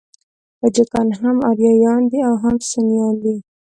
تاجکان 0.59 1.07
هم 1.21 1.35
آریایان 1.49 2.01
دي 2.11 2.19
او 2.27 2.33
هم 2.43 2.55
سنيان 2.71 3.13
دي. 3.23 3.35